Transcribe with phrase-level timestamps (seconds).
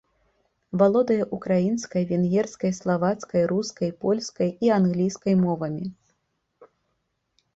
[0.81, 5.85] Валодае ўкраінскай, венгерскай, славацкай, рускай, польскай і англійскай мовамі.